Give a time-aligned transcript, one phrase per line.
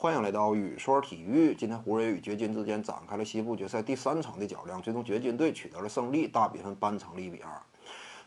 [0.00, 1.52] 欢迎来到雨说体育。
[1.52, 7.50] 今天湖人与掘金之间展开了西部决赛第三场的较量，最终掘金队取得了胜利，大比分扳成了一比二。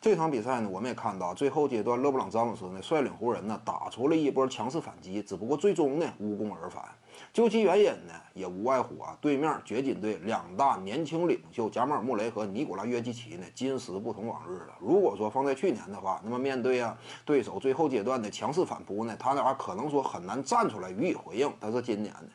[0.01, 6.83] 这场比赛呢，我们也看到最后阶段，勒布朗詹姆斯呢率领湖人呢打出了一波强势反击，只不过最终呢无功而返。
[7.31, 14.73] 究其原因呢，也无外乎啊，对面掘金队两大年轻领袖贾马尔·穆雷和尼古拉·约基奇呢，今时不同往日了。
[14.79, 21.47] 如果说放在去年的话，那么面对啊对手最后阶段的强势反扑呢，他俩可能说很难站出来予以回应。
[21.59, 22.29] 但是今年呢，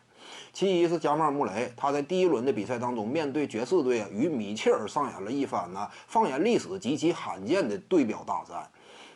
[0.53, 8.69] 其一是加马尔·穆雷，他在第一轮的比赛当中，面对爵士队啊，与米切尔上演了一番呢放眼历史极其罕见的对表大战。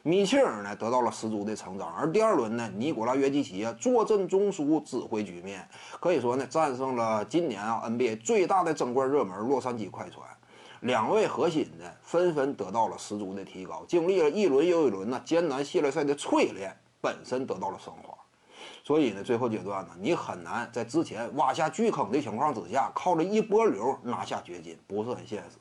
[0.03, 5.67] 米切尔呢得到了十足的成长，而第二轮呢，尼古拉约基奇啊坐镇中枢指挥局面，
[6.01, 10.27] 可以说呢战胜了今年啊 NBA 最大的争冠热门洛杉矶快船。
[10.81, 18.15] 两位核心呢纷纷得到了十足的提高，经历了一轮又一轮呢艰难系列赛的淬炼，本身得到了升华。
[18.83, 25.59] 所以呢，最后阶段呢，你很难在之前挖下巨坑的情况之下，靠着一波流拿下掘金，不是很现实。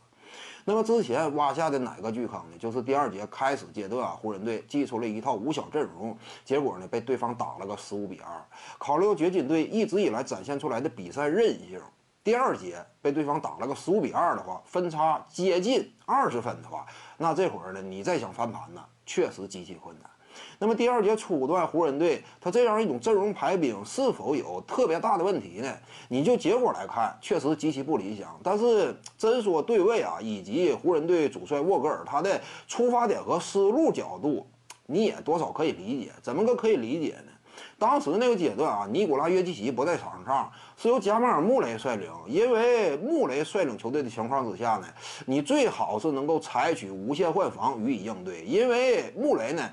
[0.66, 2.58] 那么之前挖下的哪个巨坑呢？
[2.60, 8.46] 就是第二节开始阶段啊，湖人队祭出了一套五小阵容，结果呢被对方打了个十五比二。
[8.78, 11.82] 考虑到掘金队一直以来展现出来的比赛韧性，
[12.24, 16.86] 第二节被对方打了个十五比二的话，分差接近二十分的话，
[17.18, 20.10] 那这会儿呢你再想翻盘呢，确实极其困难。
[20.58, 25.74] 那么第二节初段，湖人队他这样一种阵容排兵是否有特别大的问题呢？
[26.10, 28.38] 你就结果来看，确实极其不理想。
[28.44, 34.46] 但是真说对位啊，以及湖人队主帅沃格尔他的出发点和思路角度，
[34.86, 36.12] 你也多少可以理解。
[36.22, 37.32] 怎么个可以理解呢？
[37.78, 42.12] 当时那个阶段啊，尼古拉约基奇不在场上，是由贾马尔·穆雷率领。
[42.28, 44.88] 因为穆雷率领球队的情况之下呢，
[45.26, 48.44] 你最好是能够采取无限换防予以应对。
[48.44, 49.70] 因为穆雷呢。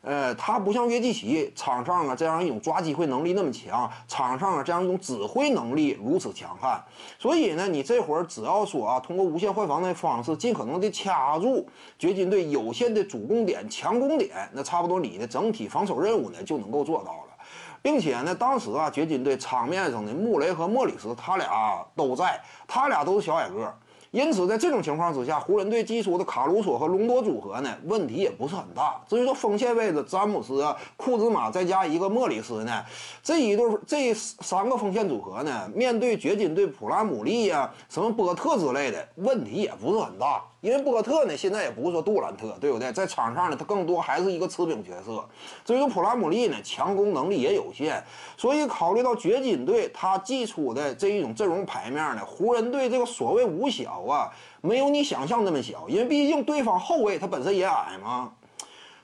[0.00, 6.82] 呃，他不像约基奇场上啊这样一种抓机会能力那么强，场上啊这样一种指挥能力如此强悍，
[7.18, 11.68] 所以呢，你这会儿只要说啊，通过无限换防的方式，尽可能的掐住
[11.98, 17.34] 掘金队有限的主攻点、强攻点，那差不多你的整体防守任务呢就能够做到了，
[17.82, 23.74] 并且呢，当时啊，掘金队场面上的穆雷和莫里斯他俩都在，他俩都是小矮个。
[24.10, 28.98] 因此，在这种情况之下，湖人队寄出的卡鲁索和隆多组合呢，问题也不是很大。
[29.06, 30.64] 至于说锋线位置，詹姆斯、
[30.96, 32.82] 库兹马再加一个莫里斯呢，
[33.22, 40.42] 这一对这三个锋线组合呢，面对掘金队普拉姆利呀、什么波特之类的，问题也不是很大。
[40.60, 42.92] 因为波特呢，现在也不是说杜兰特，对不对？
[42.92, 45.24] 在场上呢，他更多还是一个持兵角色。
[45.64, 48.02] 至于普拉姆利呢，强攻能力也有限。
[48.36, 55.88] 所以考虑到掘金队他寄出的这一种阵容牌面呢，湖人队这个所谓五小啊，没有你想象那么小。
[55.88, 58.32] 因为毕竟对方后卫他本身也矮嘛。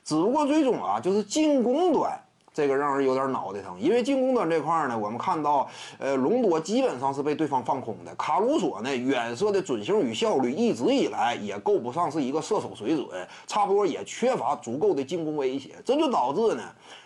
[0.04, 2.20] 只不过最终啊，就是进攻端。
[2.52, 5.68] 这个让人有点脑袋疼，因为进攻端这块呢，我们看到，
[5.98, 13.08] 呃，隆多基本上是被对方放空的，卡鲁索呢远射的准星与效率一直以来也够不上是一个射手水准，
[13.48, 16.62] 差不多也缺乏足够的进攻威胁，这就导致呢，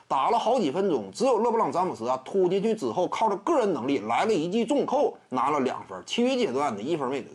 [0.06, 7.30] 打了好几分钟，只有勒布朗詹姆斯啊突进去之后，靠着个人能力来了一记重扣，拿了两分，其余阶段呢一分没得。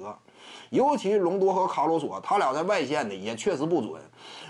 [0.73, 4.01] 尤其隆多和卡鲁索，他俩在外线的也确实不准，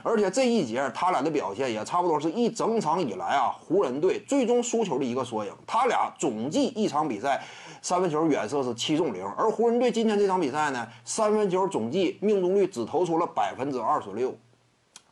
[0.04, 5.52] 而且这一节他俩的表现也差不多是一整场以来啊湖人队最终输球的一个缩影。
[5.68, 7.44] 他俩总计一场比赛
[7.82, 14.34] 三分球远射是七中零，而湖人队今天这场比赛呢，三分球总计命中率只投出了百分之二十六。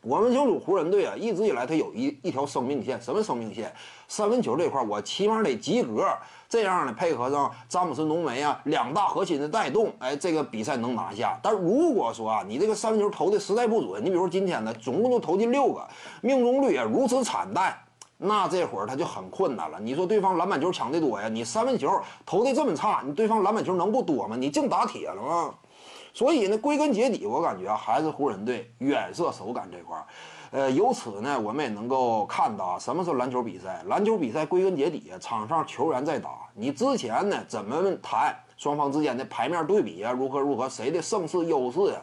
[0.00, 3.70] 我们清楚湖人队啊，一直以来他有一一条生命线，什么生命线？
[4.08, 6.08] 三分球这块我起码得及格。
[6.52, 11.34] 这样呢，配合上詹姆斯、浓眉啊两大核心的带动，哎，这个比赛能拿下。
[11.42, 15.82] 但如果说啊，你这个三分球投的实在不准，你比如今天呢，总共就投进六个，
[16.20, 17.74] 命中率也如此惨淡，
[18.18, 19.80] 那这会儿他就很困难了。
[19.80, 21.90] 你说对方篮板球抢的多呀，你三分球
[22.26, 24.36] 投的这么差，你对方篮板球能不多吗？
[24.36, 25.54] 你净打铁了吗？
[26.12, 30.04] 所以呢，归根结底，我感觉还是湖人队远射手感这块儿。
[30.52, 33.82] 呃，由此呢，我们也能够看到什么是篮球比赛。
[33.86, 36.28] 篮球比赛归根结底，场上球员在打。
[36.54, 40.12] 你之前呢，怎么谈双方之间的牌面对比啊？
[40.12, 42.02] 如何如何，谁的胜势优势呀？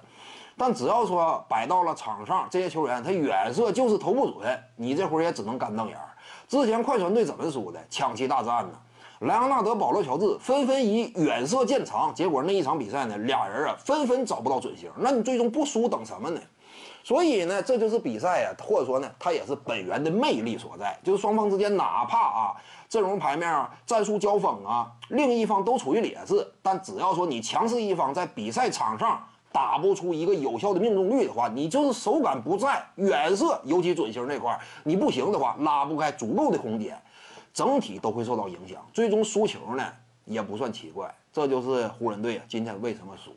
[0.57, 6.09] 但只要说摆到了场上，这些球员他远射就是投不准，你这会儿也只能干瞪眼儿。
[6.47, 7.79] 之前快船队怎么输的？
[7.87, 8.71] 抢七大战呢？
[9.19, 14.89] 莱昂纳德、保罗、乔治纷纷以远射见长，结果那一场比赛呢，俩人啊纷纷找不到准星。
[14.97, 16.41] 那你最终不输等什么呢？
[17.09, 20.95] 所以呢，这就是比赛啊，或者说呢，它也是本源的魅力所在。
[21.03, 22.55] 就是双方之间哪怕啊
[22.87, 36.95] 阵容牌面啊、战术交锋啊，另一方都处于劣势，但只要说你强势一方在比赛场上打不出一个有效的命中率的话，你就是手感不在，远射尤其准星那块，你不行的话，拉不开足够的空间。
[37.51, 38.85] 整体都会受到影响。
[38.93, 39.83] 最终输球呢
[40.25, 43.35] 也不算奇怪，这就是湖人队啊今天为什么输。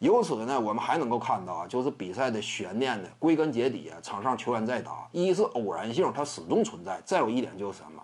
[0.00, 8.00] 由此呢，我们还能够看到啊，就是比赛的悬念呢，归根结底啊，场上球员在打，一是偶然性，它始终存在；再有一点就是什么，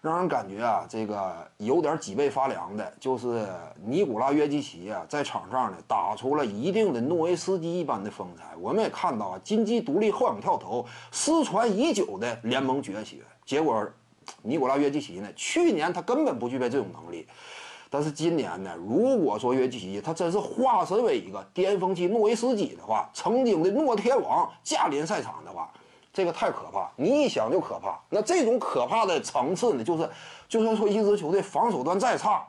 [0.00, 3.46] 让人感觉啊，这个有点脊背发凉的，就是
[3.84, 8.56] 尼古拉约基奇啊，在场上呢打出了一定的诺维斯基一般的风采。
[8.58, 13.88] 我们也看到啊，金鸡独立后仰跳投，失传已久的联盟绝学，结果
[14.42, 17.28] 尼古拉约基奇呢，去年他根本不具备这种能力。
[17.94, 25.70] 但是今年呢，如果说约基奇他真是化身为一个巅峰期诺维斯基的话，曾经的诺天王驾临赛场的话，
[26.10, 28.00] 这个太可怕，你一想就可怕。
[28.08, 30.08] 那这种可怕的层次呢，就是
[30.48, 32.42] 就算说一支球队防守端再差，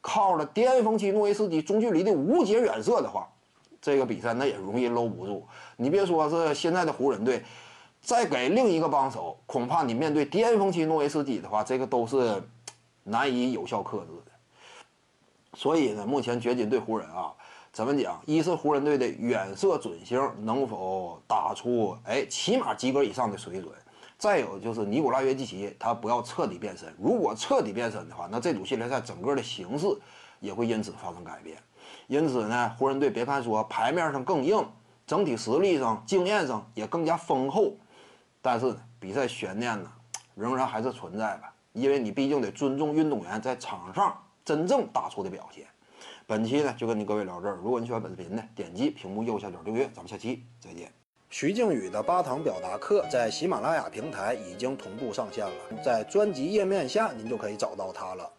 [0.00, 3.28] 靠着巅峰期诺维斯基中距离的无解远射的话，
[3.82, 5.46] 这个比赛那也容易搂不住。
[5.76, 7.44] 你别说是现在的湖人队，
[8.00, 12.42] 再给另一个帮手，恐怕你面对巅峰期诺维斯基的话，这个都是
[13.02, 14.33] 难以有效克制的。
[15.54, 17.32] 所以呢，目前掘金对湖人啊，
[17.72, 18.20] 怎么讲？
[18.26, 23.72] 一是湖人队的远射准星能否打出哎起码及格以上的水准，
[24.18, 26.92] 再有就是尼古拉约基奇他不要彻底变身。
[26.98, 29.86] 如果彻底变身的话，那这组系列赛整个的形势
[30.40, 31.56] 也会因此发生改变。
[32.08, 34.66] 因此呢，湖人队别看说牌面上更硬，
[35.06, 37.76] 整体实力上、经验上也更加丰厚，
[38.42, 39.90] 但是呢比赛悬念呢
[40.34, 44.16] 仍然还是存在吧，因为你毕竟得尊重运动员在场上。
[44.44, 45.66] 真正打出的表现。
[46.26, 47.56] 本期呢就跟你各位聊这儿。
[47.62, 49.88] 如果你喜欢本视频呢，点击屏幕右下角订阅。
[49.94, 50.92] 咱们下期再见。
[51.30, 58.30] 徐静宇的八堂表达课在喜马拉雅平台已经同步上线了，在专辑页面下您就可以找到它了。